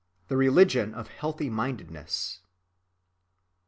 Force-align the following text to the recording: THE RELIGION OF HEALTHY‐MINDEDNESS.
THE 0.29 0.35
RELIGION 0.35 0.95
OF 0.95 1.09
HEALTHY‐MINDEDNESS. 1.09 2.39